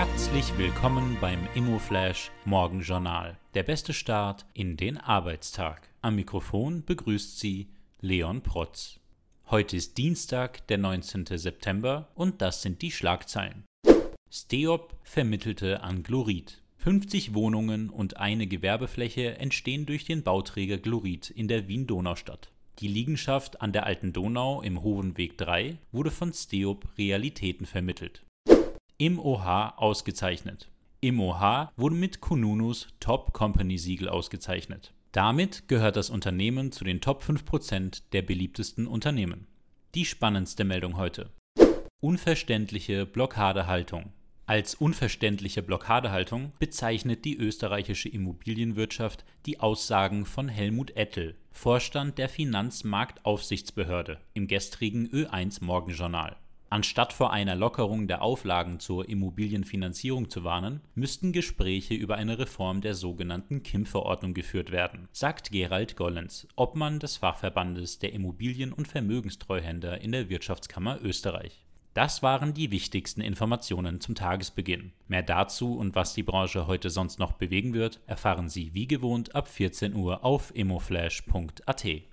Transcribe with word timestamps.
Herzlich 0.00 0.56
willkommen 0.56 1.18
beim 1.20 1.46
Immoflash 1.54 2.30
Morgenjournal. 2.46 3.36
Der 3.52 3.62
beste 3.62 3.92
Start 3.92 4.46
in 4.54 4.78
den 4.78 4.96
Arbeitstag. 4.96 5.90
Am 6.00 6.16
Mikrofon 6.16 6.82
begrüßt 6.86 7.38
Sie 7.38 7.68
Leon 8.00 8.40
Protz. 8.40 8.98
Heute 9.50 9.76
ist 9.76 9.98
Dienstag, 9.98 10.66
der 10.68 10.78
19. 10.78 11.26
September 11.36 12.08
und 12.14 12.40
das 12.40 12.62
sind 12.62 12.80
die 12.80 12.92
Schlagzeilen. 12.92 13.64
Steop 14.30 14.96
vermittelte 15.02 15.82
an 15.82 16.02
Glorit. 16.02 16.62
50 16.78 17.34
Wohnungen 17.34 17.90
und 17.90 18.16
eine 18.16 18.46
Gewerbefläche 18.46 19.36
entstehen 19.36 19.84
durch 19.84 20.06
den 20.06 20.22
Bauträger 20.22 20.78
Glorit 20.78 21.28
in 21.28 21.46
der 21.46 21.68
Wien-Donaustadt. 21.68 22.50
Die 22.78 22.88
Liegenschaft 22.88 23.60
an 23.60 23.74
der 23.74 23.84
Alten 23.84 24.14
Donau 24.14 24.62
im 24.62 24.82
Hohenweg 24.82 25.36
3 25.36 25.76
wurde 25.92 26.10
von 26.10 26.32
Steop 26.32 26.88
Realitäten 26.96 27.66
vermittelt. 27.66 28.22
Im 29.00 29.18
OH 29.18 29.78
ausgezeichnet. 29.78 30.68
Im 31.00 31.20
OH 31.20 31.70
wurde 31.78 31.94
mit 31.94 32.20
Kununus 32.20 32.88
Top 33.00 33.32
Company 33.32 33.78
Siegel 33.78 34.10
ausgezeichnet. 34.10 34.92
Damit 35.12 35.68
gehört 35.68 35.96
das 35.96 36.10
Unternehmen 36.10 36.70
zu 36.70 36.84
den 36.84 37.00
Top 37.00 37.22
5% 37.22 38.02
der 38.12 38.20
beliebtesten 38.20 38.86
Unternehmen. 38.86 39.46
Die 39.94 40.04
spannendste 40.04 40.64
Meldung 40.64 40.98
heute. 40.98 41.30
Unverständliche 42.00 43.06
Blockadehaltung. 43.06 44.12
Als 44.44 44.74
unverständliche 44.74 45.62
Blockadehaltung 45.62 46.52
bezeichnet 46.58 47.24
die 47.24 47.38
österreichische 47.38 48.10
Immobilienwirtschaft 48.10 49.24
die 49.46 49.60
Aussagen 49.60 50.26
von 50.26 50.50
Helmut 50.50 50.94
Ettel, 50.94 51.36
Vorstand 51.52 52.18
der 52.18 52.28
Finanzmarktaufsichtsbehörde, 52.28 54.20
im 54.34 54.46
gestrigen 54.46 55.08
Ö1 55.08 55.64
Morgenjournal. 55.64 56.36
Anstatt 56.72 57.12
vor 57.12 57.32
einer 57.32 57.56
Lockerung 57.56 58.06
der 58.06 58.22
Auflagen 58.22 58.78
zur 58.78 59.08
Immobilienfinanzierung 59.08 60.30
zu 60.30 60.44
warnen, 60.44 60.80
müssten 60.94 61.32
Gespräche 61.32 61.94
über 61.94 62.14
eine 62.14 62.38
Reform 62.38 62.80
der 62.80 62.94
sogenannten 62.94 63.64
KIM-Verordnung 63.64 64.34
geführt 64.34 64.70
werden, 64.70 65.08
sagt 65.10 65.50
Gerald 65.50 65.96
Gollens, 65.96 66.46
Obmann 66.54 67.00
des 67.00 67.16
Fachverbandes 67.16 67.98
der 67.98 68.12
Immobilien- 68.12 68.72
und 68.72 68.86
Vermögenstreuhänder 68.86 70.00
in 70.00 70.12
der 70.12 70.28
Wirtschaftskammer 70.28 71.00
Österreich. 71.02 71.66
Das 71.92 72.22
waren 72.22 72.54
die 72.54 72.70
wichtigsten 72.70 73.20
Informationen 73.20 74.00
zum 74.00 74.14
Tagesbeginn. 74.14 74.92
Mehr 75.08 75.24
dazu 75.24 75.76
und 75.76 75.96
was 75.96 76.14
die 76.14 76.22
Branche 76.22 76.68
heute 76.68 76.88
sonst 76.88 77.18
noch 77.18 77.32
bewegen 77.32 77.74
wird, 77.74 77.98
erfahren 78.06 78.48
Sie 78.48 78.74
wie 78.74 78.86
gewohnt 78.86 79.34
ab 79.34 79.48
14 79.48 79.96
Uhr 79.96 80.24
auf 80.24 80.54
immoflash.at. 80.54 81.86